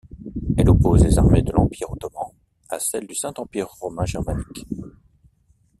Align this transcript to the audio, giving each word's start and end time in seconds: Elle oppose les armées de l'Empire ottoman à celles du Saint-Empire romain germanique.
Elle 0.57 0.67
oppose 0.67 1.03
les 1.03 1.19
armées 1.19 1.43
de 1.43 1.51
l'Empire 1.51 1.91
ottoman 1.91 2.33
à 2.69 2.79
celles 2.79 3.05
du 3.05 3.13
Saint-Empire 3.13 3.67
romain 3.67 4.05
germanique. 4.05 4.65